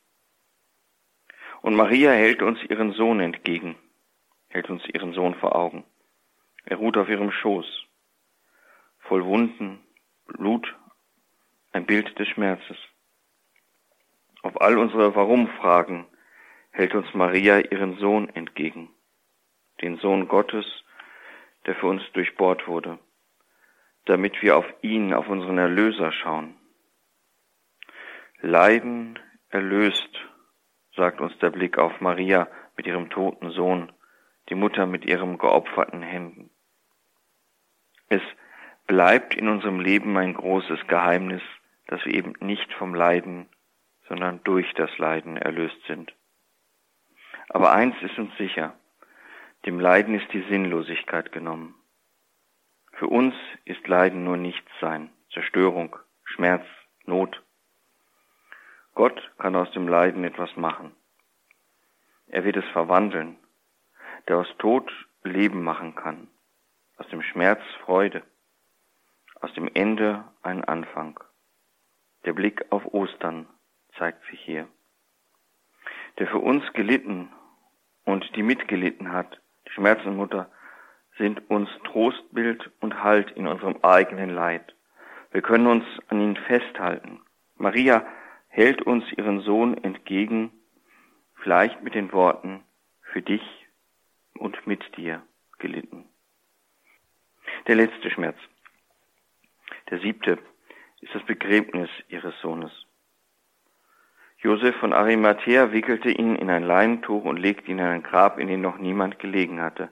[1.61, 3.75] Und Maria hält uns ihren Sohn entgegen,
[4.49, 5.83] hält uns ihren Sohn vor Augen.
[6.65, 7.65] Er ruht auf ihrem Schoß,
[8.99, 9.79] voll Wunden,
[10.25, 10.75] Blut,
[11.71, 12.77] ein Bild des Schmerzes.
[14.41, 16.05] Auf all unsere Warum-Fragen
[16.71, 18.89] hält uns Maria ihren Sohn entgegen,
[19.81, 20.65] den Sohn Gottes,
[21.65, 22.99] der für uns durchbohrt wurde,
[24.05, 26.55] damit wir auf ihn, auf unseren Erlöser schauen.
[28.41, 29.17] Leiden
[29.49, 30.09] erlöst
[30.95, 33.91] sagt uns der Blick auf Maria mit ihrem toten Sohn,
[34.49, 36.49] die Mutter mit ihrem geopferten Händen.
[38.07, 38.21] Es
[38.87, 41.41] bleibt in unserem Leben ein großes Geheimnis,
[41.87, 43.49] dass wir eben nicht vom Leiden,
[44.07, 46.13] sondern durch das Leiden erlöst sind.
[47.49, 48.75] Aber eins ist uns sicher,
[49.65, 51.75] dem Leiden ist die Sinnlosigkeit genommen.
[52.93, 56.65] Für uns ist Leiden nur Nichtsein, Zerstörung, Schmerz,
[57.05, 57.41] Not.
[58.95, 60.95] Gott kann aus dem Leiden etwas machen.
[62.27, 63.37] Er wird es verwandeln,
[64.27, 64.89] der aus Tod
[65.23, 66.29] Leben machen kann,
[66.97, 68.23] aus dem Schmerz Freude,
[69.41, 71.19] aus dem Ende ein Anfang.
[72.23, 73.47] Der Blick auf Ostern
[73.97, 74.67] zeigt sich hier.
[76.17, 77.29] Der für uns gelitten
[78.05, 80.49] und die mitgelitten hat, die Schmerzenmutter,
[81.17, 84.73] sind uns Trostbild und Halt in unserem eigenen Leid.
[85.31, 87.21] Wir können uns an ihn festhalten.
[87.57, 88.05] Maria
[88.55, 90.49] hält uns ihren Sohn entgegen,
[91.35, 92.63] vielleicht mit den Worten,
[93.01, 93.43] für dich
[94.33, 95.21] und mit dir
[95.59, 96.05] gelitten.
[97.67, 98.37] Der letzte Schmerz.
[99.89, 100.39] Der siebte
[101.01, 102.71] ist das Begräbnis ihres Sohnes.
[104.37, 108.47] Josef von Arimathea wickelte ihn in ein Leinentuch und legte ihn in ein Grab, in
[108.47, 109.89] dem noch niemand gelegen hatte.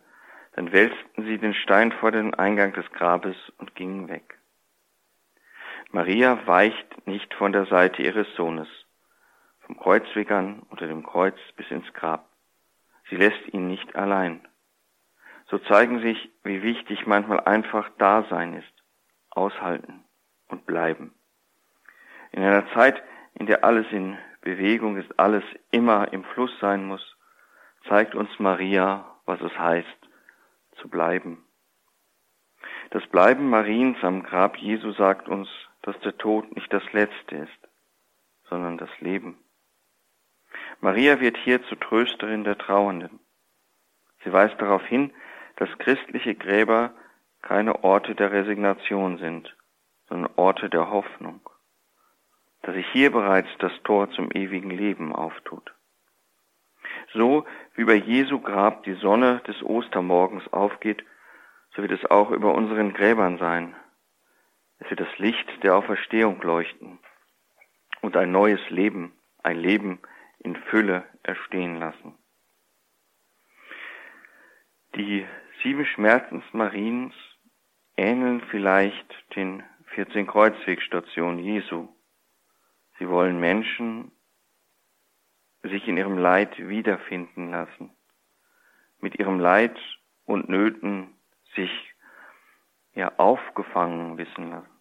[0.53, 4.39] Dann wälzten sie den Stein vor den Eingang des Grabes und gingen weg.
[5.95, 8.67] Maria weicht nicht von der Seite ihres Sohnes,
[9.59, 12.27] vom Kreuzweg an unter dem Kreuz bis ins Grab.
[13.11, 14.41] Sie lässt ihn nicht allein.
[15.51, 18.73] So zeigen sich, wie wichtig manchmal einfach Dasein ist,
[19.29, 20.03] aushalten
[20.47, 21.13] und bleiben.
[22.31, 23.03] In einer Zeit,
[23.35, 27.17] in der alles in Bewegung ist, alles immer im Fluss sein muss,
[27.87, 30.09] zeigt uns Maria, was es heißt,
[30.81, 31.45] zu bleiben.
[32.89, 35.47] Das Bleiben Mariens am Grab Jesu sagt uns,
[35.83, 37.69] dass der Tod nicht das Letzte ist,
[38.49, 39.37] sondern das Leben.
[40.81, 43.19] Maria wird hier zur Trösterin der Trauernden.
[44.23, 45.13] Sie weist darauf hin,
[45.57, 46.93] dass christliche Gräber
[47.41, 49.55] keine Orte der Resignation sind,
[50.07, 51.41] sondern Orte der Hoffnung,
[52.61, 55.73] dass sich hier bereits das Tor zum ewigen Leben auftut.
[57.13, 61.03] So wie bei Jesu Grab die Sonne des Ostermorgens aufgeht,
[61.75, 63.75] so wird es auch über unseren Gräbern sein.
[64.89, 66.99] Wird das Licht der Auferstehung leuchten
[68.01, 69.99] und ein neues Leben, ein Leben
[70.39, 72.15] in Fülle erstehen lassen.
[74.95, 75.25] Die
[75.63, 77.15] sieben Schmerzens Mariens
[77.97, 79.63] ähneln vielleicht den
[79.95, 81.87] 14 Kreuzwegstationen Jesu.
[82.99, 84.11] Sie wollen Menschen
[85.63, 87.91] sich in ihrem Leid wiederfinden lassen,
[88.99, 89.75] mit ihrem Leid
[90.25, 91.15] und Nöten
[91.55, 91.71] sich
[92.93, 94.72] ja aufgefangen wissen lassen.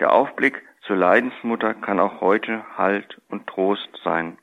[0.00, 4.38] Der Aufblick zur Leidensmutter kann auch heute Halt und Trost sein.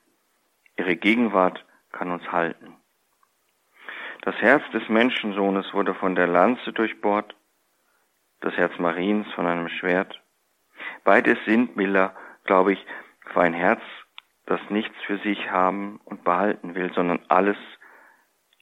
[0.77, 2.77] Ihre Gegenwart kann uns halten.
[4.21, 7.35] Das Herz des Menschensohnes wurde von der Lanze durchbohrt,
[8.39, 10.21] das Herz Mariens von einem Schwert.
[11.03, 12.85] Beides sind Bilder, glaube ich,
[13.33, 13.81] für ein Herz,
[14.45, 17.57] das nichts für sich haben und behalten will, sondern alles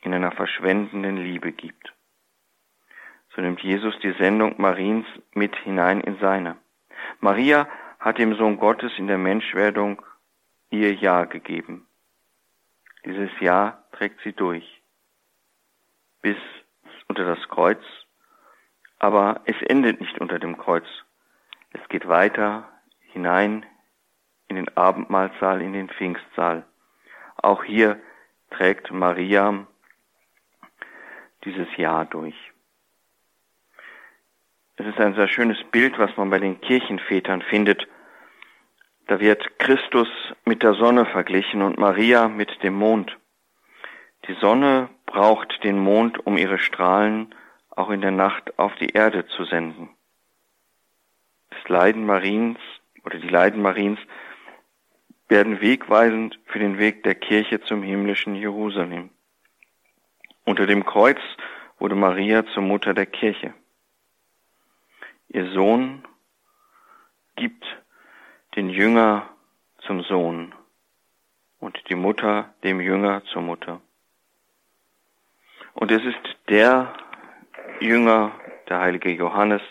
[0.01, 1.93] in einer verschwendenden Liebe gibt.
[3.35, 6.57] So nimmt Jesus die Sendung Mariens mit hinein in seine.
[7.19, 7.67] Maria
[7.99, 10.01] hat dem Sohn Gottes in der Menschwerdung
[10.69, 11.87] ihr Ja gegeben.
[13.05, 14.79] Dieses Ja trägt sie durch
[16.21, 16.37] bis
[17.07, 17.81] unter das Kreuz,
[18.99, 20.85] aber es endet nicht unter dem Kreuz.
[21.71, 22.67] Es geht weiter
[23.13, 23.65] hinein
[24.47, 26.65] in den Abendmahlsaal, in den Pfingstsaal.
[27.37, 28.01] Auch hier
[28.51, 29.65] trägt Maria
[31.45, 32.35] dieses Jahr durch.
[34.79, 37.85] Es ist ein sehr schönes Bild, was man bei den Kirchenvätern findet.
[39.07, 40.07] Da wird Christus
[40.45, 43.17] mit der Sonne verglichen und Maria mit dem Mond.
[44.29, 47.35] Die Sonne braucht den Mond, um ihre Strahlen
[47.71, 49.89] auch in der Nacht auf die Erde zu senden.
[51.49, 52.59] Das Leiden Mariens
[53.03, 53.99] oder die Leiden Mariens
[55.27, 59.09] werden wegweisend für den Weg der Kirche zum himmlischen Jerusalem.
[60.45, 61.19] Unter dem Kreuz
[61.79, 63.53] wurde Maria zur Mutter der Kirche.
[65.29, 66.03] Ihr Sohn
[67.35, 67.63] gibt
[68.55, 69.29] den Jünger
[69.85, 70.53] zum Sohn
[71.59, 73.81] und die Mutter dem Jünger zur Mutter.
[75.73, 76.93] Und es ist der
[77.79, 78.31] Jünger,
[78.67, 79.61] der heilige Johannes,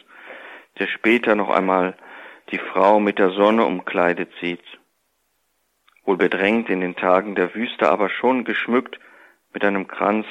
[0.79, 1.97] der später noch einmal
[2.51, 4.64] die Frau mit der Sonne umkleidet sieht
[6.09, 8.99] wohl bedrängt in den Tagen der Wüste, aber schon geschmückt
[9.53, 10.27] mit einem Kranz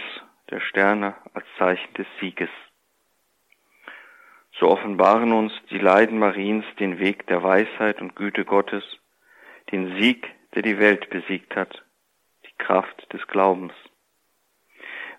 [0.49, 2.49] der Sterne als Zeichen des Sieges.
[4.59, 8.83] So offenbaren uns die Leiden Mariens den Weg der Weisheit und Güte Gottes,
[9.71, 11.83] den Sieg, der die Welt besiegt hat,
[12.45, 13.73] die Kraft des Glaubens.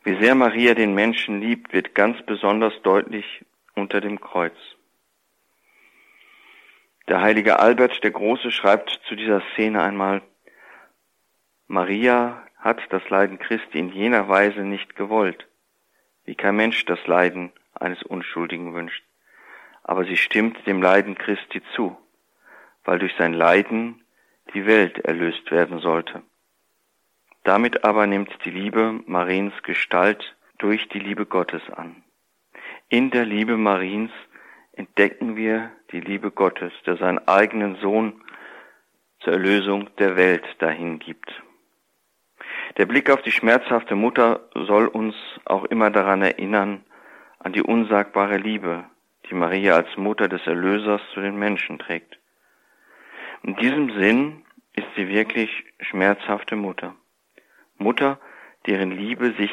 [0.02, 4.56] Wie sehr Maria den Menschen liebt, wird ganz besonders deutlich unter dem Kreuz.
[7.06, 10.22] Der heilige Albert der Große schreibt zu dieser Szene einmal,
[11.68, 15.46] Maria hat das Leiden Christi in jener Weise nicht gewollt,
[16.24, 19.07] wie kein Mensch das Leiden eines Unschuldigen wünscht.
[19.88, 21.96] Aber sie stimmt dem Leiden Christi zu,
[22.84, 24.04] weil durch sein Leiden
[24.52, 26.22] die Welt erlöst werden sollte.
[27.44, 32.02] Damit aber nimmt die Liebe Mariens Gestalt durch die Liebe Gottes an.
[32.90, 34.10] In der Liebe Mariens
[34.72, 38.20] entdecken wir die Liebe Gottes, der seinen eigenen Sohn
[39.20, 41.32] zur Erlösung der Welt dahin gibt.
[42.76, 45.14] Der Blick auf die schmerzhafte Mutter soll uns
[45.46, 46.84] auch immer daran erinnern,
[47.38, 48.84] an die unsagbare Liebe,
[49.30, 52.18] die Maria als Mutter des Erlösers zu den Menschen trägt.
[53.42, 56.94] In diesem Sinn ist sie wirklich schmerzhafte Mutter.
[57.76, 58.18] Mutter,
[58.66, 59.50] deren Liebe sich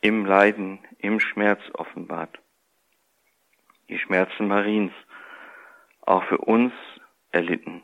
[0.00, 2.38] im Leiden, im Schmerz offenbart.
[3.88, 4.92] Die Schmerzen Mariens,
[6.02, 6.72] auch für uns
[7.30, 7.82] erlitten.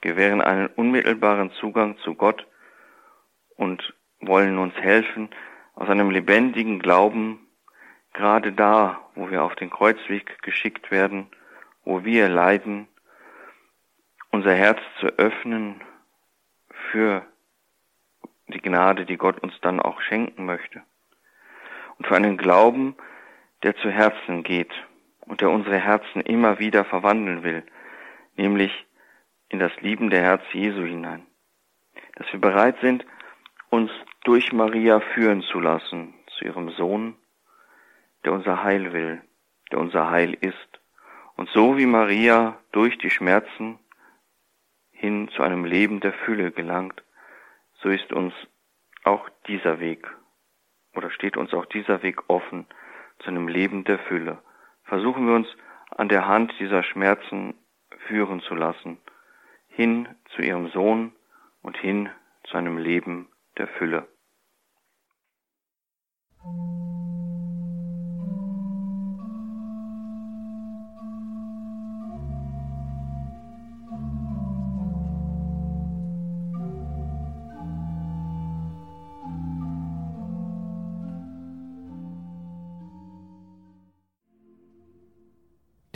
[0.00, 2.44] gewähren einen unmittelbaren Zugang zu Gott
[3.56, 5.30] und wollen uns helfen,
[5.74, 7.41] aus einem lebendigen Glauben,
[8.12, 11.28] gerade da, wo wir auf den Kreuzweg geschickt werden,
[11.84, 12.88] wo wir leiden,
[14.30, 15.82] unser Herz zu öffnen
[16.90, 17.24] für
[18.48, 20.82] die Gnade, die Gott uns dann auch schenken möchte.
[21.98, 22.96] Und für einen Glauben,
[23.62, 24.72] der zu Herzen geht
[25.20, 27.62] und der unsere Herzen immer wieder verwandeln will,
[28.36, 28.72] nämlich
[29.48, 31.26] in das liebende Herz Jesu hinein.
[32.16, 33.04] Dass wir bereit sind,
[33.70, 33.90] uns
[34.24, 37.16] durch Maria führen zu lassen zu ihrem Sohn,
[38.24, 39.22] der unser Heil will,
[39.70, 40.80] der unser Heil ist.
[41.36, 43.78] Und so wie Maria durch die Schmerzen
[44.90, 47.02] hin zu einem Leben der Fülle gelangt,
[47.80, 48.34] so ist uns
[49.04, 50.06] auch dieser Weg
[50.94, 52.66] oder steht uns auch dieser Weg offen
[53.20, 54.42] zu einem Leben der Fülle.
[54.84, 55.48] Versuchen wir uns
[55.90, 57.54] an der Hand dieser Schmerzen
[58.06, 58.98] führen zu lassen,
[59.68, 61.12] hin zu ihrem Sohn
[61.62, 62.10] und hin
[62.44, 64.06] zu einem Leben der Fülle.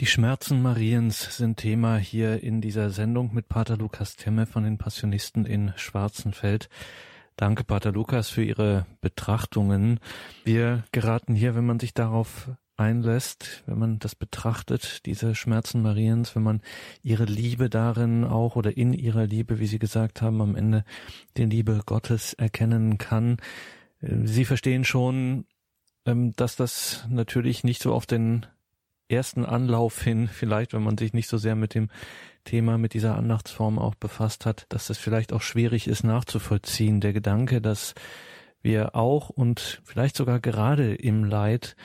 [0.06, 4.78] Die Schmerzen Mariens sind Thema hier in dieser Sendung mit Pater Lukas Temme von den
[4.78, 6.68] Passionisten in Schwarzenfeld.
[7.34, 9.98] Danke, Pater Lukas, für Ihre Betrachtungen.
[10.44, 16.36] Wir geraten hier, wenn man sich darauf einlässt, wenn man das betrachtet, diese Schmerzen Mariens,
[16.36, 16.60] wenn man
[17.02, 20.84] ihre Liebe darin auch oder in ihrer Liebe, wie Sie gesagt haben, am Ende
[21.36, 23.38] die Liebe Gottes erkennen kann.
[24.00, 25.46] Sie verstehen schon,
[26.04, 28.46] ähm, dass das natürlich nicht so auf den
[29.08, 31.88] ersten Anlauf hin, vielleicht, wenn man sich nicht so sehr mit dem
[32.44, 37.00] Thema, mit dieser Andachtsform auch befasst hat, dass es vielleicht auch schwierig ist nachzuvollziehen.
[37.00, 37.94] Der Gedanke, dass
[38.62, 41.76] wir auch und vielleicht sogar gerade im Leid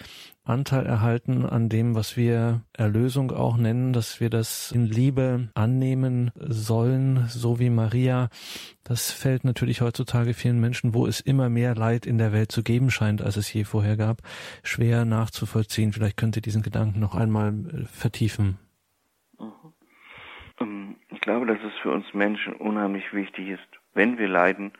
[0.51, 6.31] Anteil erhalten an dem, was wir Erlösung auch nennen, dass wir das in Liebe annehmen
[6.35, 8.29] sollen, so wie Maria.
[8.83, 12.61] Das fällt natürlich heutzutage vielen Menschen, wo es immer mehr Leid in der Welt zu
[12.61, 14.17] geben scheint, als es je vorher gab,
[14.63, 15.93] schwer nachzuvollziehen.
[15.93, 18.59] Vielleicht könnt ihr diesen Gedanken noch einmal äh, vertiefen.
[19.39, 19.73] Mhm.
[20.59, 24.73] Ähm, ich glaube, dass es für uns Menschen unheimlich wichtig ist, wenn wir leiden,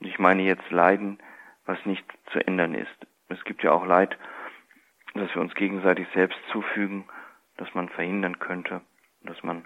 [0.00, 1.18] und ich meine jetzt Leiden,
[1.64, 3.06] was nicht zu ändern ist.
[3.28, 4.16] Es gibt ja auch Leid,
[5.16, 7.04] dass wir uns gegenseitig selbst zufügen,
[7.56, 8.80] dass man verhindern könnte,
[9.22, 9.64] dass man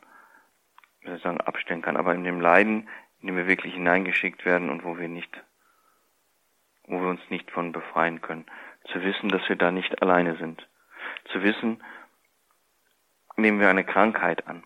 [1.05, 1.97] sozusagen abstellen kann.
[1.97, 2.89] Aber in dem Leiden,
[3.21, 5.43] in dem wir wirklich hineingeschickt werden und wo wir nicht,
[6.87, 8.47] wo wir uns nicht von befreien können,
[8.93, 10.67] zu wissen, dass wir da nicht alleine sind.
[11.33, 11.83] Zu wissen,
[13.37, 14.65] nehmen wir eine Krankheit an.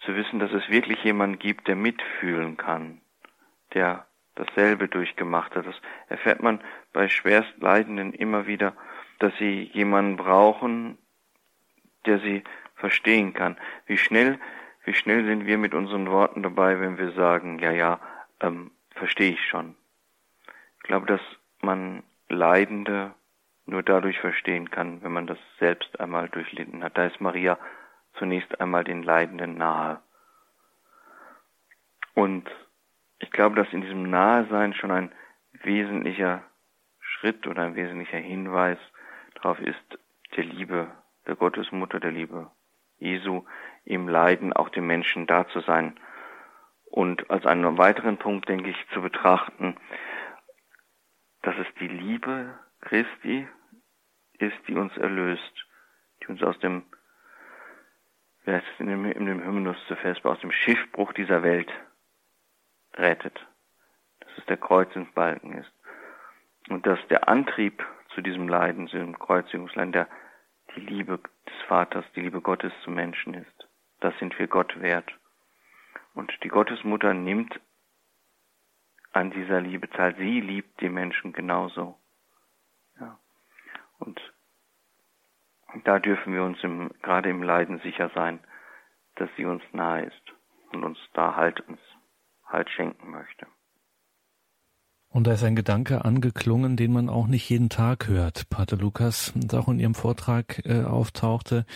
[0.00, 3.00] Zu wissen, dass es wirklich jemanden gibt, der mitfühlen kann,
[3.74, 5.66] der dasselbe durchgemacht hat.
[5.66, 5.76] Das
[6.08, 6.60] erfährt man
[6.92, 8.74] bei Schwerstleidenden immer wieder,
[9.22, 10.98] dass sie jemanden brauchen,
[12.06, 12.42] der sie
[12.74, 13.56] verstehen kann.
[13.86, 14.38] Wie schnell,
[14.84, 18.00] wie schnell sind wir mit unseren Worten dabei, wenn wir sagen, ja, ja,
[18.40, 19.76] ähm, verstehe ich schon.
[20.78, 21.20] Ich glaube, dass
[21.60, 23.14] man Leidende
[23.66, 26.98] nur dadurch verstehen kann, wenn man das selbst einmal durchlitten hat.
[26.98, 27.58] Da ist Maria
[28.18, 30.00] zunächst einmal den Leidenden nahe.
[32.14, 32.50] Und
[33.20, 35.12] ich glaube, dass in diesem Nahesein schon ein
[35.52, 36.42] wesentlicher
[37.00, 38.78] Schritt oder ein wesentlicher Hinweis
[39.42, 39.98] darauf ist,
[40.36, 40.90] der Liebe
[41.26, 42.50] der Gottesmutter, der Liebe
[42.98, 43.44] Jesu
[43.84, 45.98] im Leiden auch dem Menschen da zu sein.
[46.84, 49.76] Und als einen weiteren Punkt, denke ich, zu betrachten,
[51.42, 53.48] dass es die Liebe Christi
[54.38, 55.66] ist, die uns erlöst,
[56.20, 56.84] die uns aus dem,
[58.44, 61.72] wie heißt es in dem, in dem Hymnus zu Vesper, aus dem Schiffbruch dieser Welt
[62.94, 63.46] rettet.
[64.20, 65.72] Dass es der Kreuzensbalken ist.
[66.68, 70.08] Und dass der Antrieb zu diesem Leiden, zu diesem Kreuzigungsleiden, der
[70.74, 73.68] die Liebe des Vaters, die Liebe Gottes zum Menschen ist.
[74.00, 75.10] Das sind wir Gott wert.
[76.14, 77.60] Und die Gottesmutter nimmt
[79.12, 80.14] an dieser Liebe teil.
[80.16, 81.98] Sie liebt die Menschen genauso.
[82.98, 83.18] Ja.
[83.98, 84.20] Und
[85.84, 88.40] da dürfen wir uns im, gerade im Leiden sicher sein,
[89.16, 90.32] dass sie uns nahe ist
[90.72, 91.80] und uns da halt uns
[92.52, 93.46] Halt schenken möchte.
[95.12, 98.48] Und da ist ein Gedanke angeklungen, den man auch nicht jeden Tag hört.
[98.48, 101.66] Pater Lukas und auch in Ihrem Vortrag äh, auftauchte,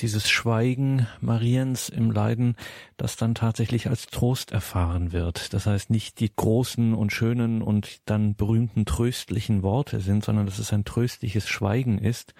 [0.00, 2.56] dieses Schweigen Mariens im Leiden,
[2.96, 5.54] das dann tatsächlich als Trost erfahren wird.
[5.54, 10.58] Das heißt, nicht die großen und schönen und dann berühmten tröstlichen Worte sind, sondern dass
[10.58, 12.34] es ein tröstliches Schweigen ist,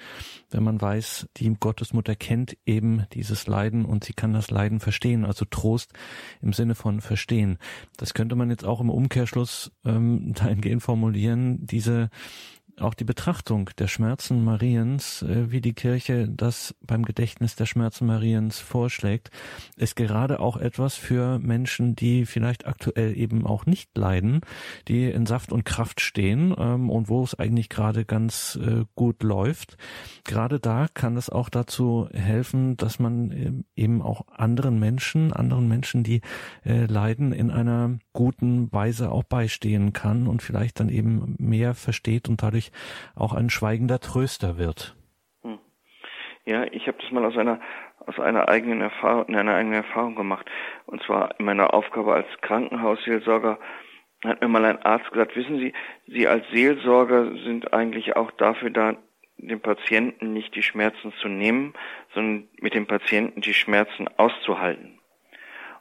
[0.51, 5.25] wenn man weiß, die Gottesmutter kennt eben dieses Leiden und sie kann das Leiden verstehen,
[5.25, 5.93] also Trost
[6.43, 7.59] im Sinne von verstehen.
[7.97, 12.11] Das könnte man jetzt auch im Umkehrschluss ähm, dahingehend formulieren, diese
[12.81, 18.07] auch die Betrachtung der Schmerzen Mariens, äh, wie die Kirche das beim Gedächtnis der Schmerzen
[18.07, 19.31] Mariens vorschlägt,
[19.77, 24.41] ist gerade auch etwas für Menschen, die vielleicht aktuell eben auch nicht leiden,
[24.89, 29.23] die in Saft und Kraft stehen ähm, und wo es eigentlich gerade ganz äh, gut
[29.23, 29.77] läuft.
[30.25, 35.69] Gerade da kann es auch dazu helfen, dass man äh, eben auch anderen Menschen, anderen
[35.69, 36.21] Menschen, die
[36.65, 42.43] leiden, in einer guten Weise auch beistehen kann und vielleicht dann eben mehr versteht und
[42.43, 42.70] dadurch
[43.15, 44.97] auch ein schweigender Tröster wird.
[45.43, 45.59] Hm.
[46.45, 47.61] Ja, ich habe das mal aus einer
[48.07, 50.47] aus einer eigenen Erfahrung, in einer eigenen Erfahrung gemacht.
[50.87, 53.59] Und zwar in meiner Aufgabe als Krankenhausseelsorger
[54.25, 55.73] hat mir mal ein Arzt gesagt, wissen Sie,
[56.07, 58.97] Sie als Seelsorger sind eigentlich auch dafür da,
[59.39, 61.73] dem Patienten nicht die Schmerzen zu nehmen,
[62.13, 64.99] sondern mit dem Patienten die Schmerzen auszuhalten.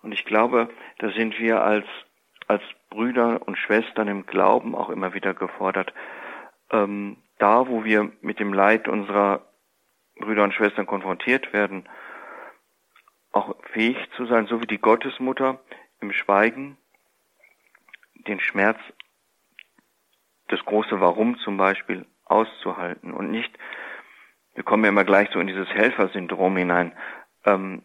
[0.01, 0.69] Und ich glaube,
[0.99, 1.85] da sind wir als,
[2.47, 5.93] als Brüder und Schwestern im Glauben auch immer wieder gefordert,
[6.71, 9.45] ähm, da, wo wir mit dem Leid unserer
[10.15, 11.87] Brüder und Schwestern konfrontiert werden,
[13.31, 15.59] auch fähig zu sein, so wie die Gottesmutter
[16.01, 16.77] im Schweigen
[18.27, 18.79] den Schmerz,
[20.47, 23.57] das große Warum zum Beispiel auszuhalten und nicht,
[24.55, 26.93] wir kommen ja immer gleich so in dieses Helfersyndrom hinein,
[27.45, 27.83] ähm,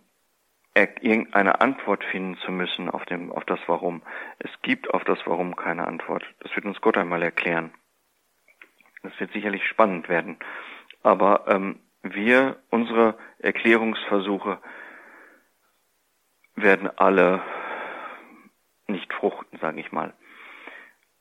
[0.74, 4.02] irgendeine Antwort finden zu müssen auf, dem, auf das Warum.
[4.40, 6.24] Es gibt auf das Warum keine Antwort.
[6.40, 7.72] Das wird uns Gott einmal erklären.
[9.04, 10.38] Das wird sicherlich spannend werden.
[11.02, 14.58] Aber ähm, wir, unsere Erklärungsversuche
[16.56, 17.42] werden alle
[18.86, 20.14] nicht fruchten, sage ich mal.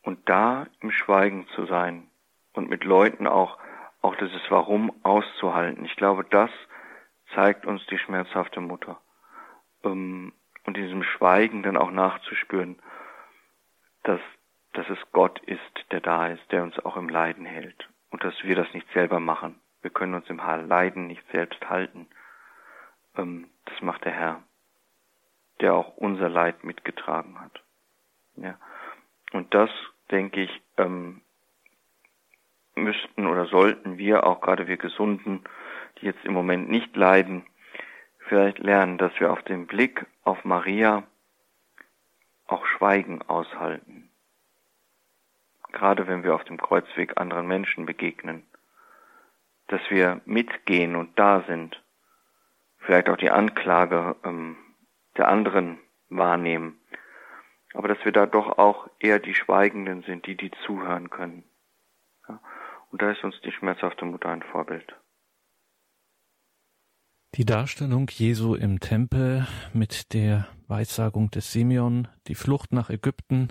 [0.01, 2.09] Und da im Schweigen zu sein
[2.53, 3.57] und mit Leuten auch,
[4.01, 6.49] auch dieses Warum auszuhalten, ich glaube, das
[7.35, 9.01] zeigt uns die schmerzhafte Mutter.
[9.83, 10.33] Ähm,
[10.65, 12.79] und diesem Schweigen dann auch nachzuspüren,
[14.03, 14.21] dass
[14.73, 18.33] dass es Gott ist, der da ist, der uns auch im Leiden hält und dass
[18.43, 19.59] wir das nicht selber machen.
[19.81, 22.07] Wir können uns im Leiden nicht selbst halten.
[23.15, 24.43] Ähm, das macht der Herr,
[25.61, 27.61] der auch unser Leid mitgetragen hat.
[28.35, 28.57] Ja.
[29.31, 29.69] Und das,
[30.09, 31.21] denke ich, ähm,
[32.75, 35.43] müssten oder sollten wir, auch gerade wir Gesunden,
[35.99, 37.45] die jetzt im Moment nicht leiden,
[38.27, 41.03] vielleicht lernen, dass wir auf den Blick auf Maria
[42.47, 44.02] auch Schweigen aushalten
[45.73, 48.43] gerade wenn wir auf dem Kreuzweg anderen Menschen begegnen,
[49.67, 51.81] dass wir mitgehen und da sind,
[52.79, 54.55] vielleicht auch die Anklage ähm,
[55.17, 56.79] der anderen wahrnehmen,
[57.73, 61.43] aber dass wir da doch auch eher die Schweigenden sind, die die zuhören können.
[62.29, 62.39] Ja?
[62.91, 64.95] Und da ist uns die schmerzhafte Mutter ein Vorbild.
[67.35, 73.47] Die Darstellung Jesu im Tempel mit der Weissagung des Simeon, die Flucht nach Ägypten,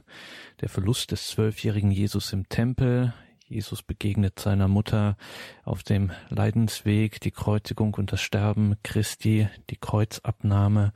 [0.61, 3.13] der Verlust des zwölfjährigen Jesus im Tempel,
[3.49, 5.17] Jesus begegnet seiner Mutter
[5.65, 10.93] auf dem Leidensweg, die Kreuzigung und das Sterben Christi, die Kreuzabnahme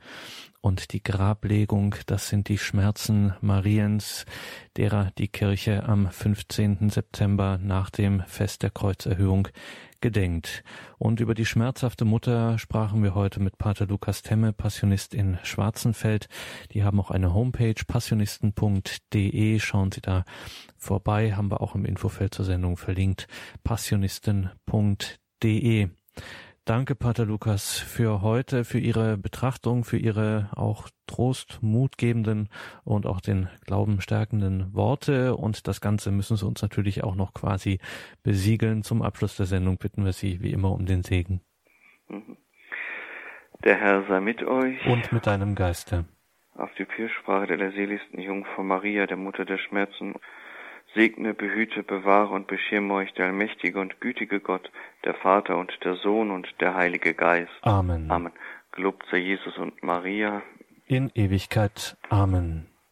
[0.61, 4.25] und die Grablegung, das sind die Schmerzen Mariens,
[4.77, 6.89] derer die Kirche am 15.
[6.89, 9.49] September nach dem Fest der Kreuzerhöhung
[10.07, 10.63] gedenkt.
[10.97, 16.29] Und über die schmerzhafte Mutter sprachen wir heute mit Pater Lukas Temme, Passionist in Schwarzenfeld.
[16.71, 19.59] Die haben auch eine Homepage, passionisten.de.
[19.59, 20.23] Schauen Sie da
[20.77, 23.27] vorbei, haben wir auch im Infofeld zur Sendung verlinkt,
[23.65, 25.89] passionisten.de.
[26.67, 32.49] Danke, Pater Lukas, für heute, für Ihre Betrachtung, für Ihre auch Trost, mutgebenden
[32.83, 35.37] und auch den Glauben stärkenden Worte.
[35.37, 37.79] Und das Ganze müssen Sie uns natürlich auch noch quasi
[38.21, 38.83] besiegeln.
[38.83, 41.39] Zum Abschluss der Sendung bitten wir Sie wie immer um den Segen.
[42.09, 42.35] Mhm.
[43.63, 44.85] Der Herr sei mit euch.
[44.87, 46.03] Und mit deinem Geiste.
[46.55, 50.15] Auf die Fürsprache der seligsten Jungfrau Maria, der Mutter der Schmerzen
[50.93, 54.71] Segne, behüte, bewahre und beschirme euch der allmächtige und gütige Gott,
[55.05, 57.51] der Vater und der Sohn und der Heilige Geist.
[57.61, 58.09] Amen.
[58.09, 58.31] Amen.
[58.71, 60.41] Gelobt sei Jesus und Maria.
[60.87, 61.97] In Ewigkeit.
[62.09, 62.67] Amen.